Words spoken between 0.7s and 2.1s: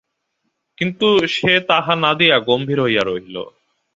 কিন্তু সে তাহা